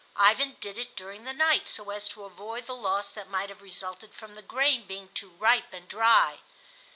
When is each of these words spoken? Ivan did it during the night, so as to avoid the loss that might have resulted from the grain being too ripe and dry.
Ivan 0.15 0.57
did 0.59 0.79
it 0.79 0.95
during 0.95 1.25
the 1.25 1.31
night, 1.33 1.67
so 1.67 1.91
as 1.91 2.09
to 2.09 2.23
avoid 2.25 2.65
the 2.65 2.73
loss 2.75 3.11
that 3.11 3.29
might 3.29 3.49
have 3.49 3.61
resulted 3.61 4.15
from 4.15 4.33
the 4.33 4.41
grain 4.41 4.87
being 4.87 5.09
too 5.09 5.29
ripe 5.29 5.71
and 5.73 5.87
dry. 5.87 6.39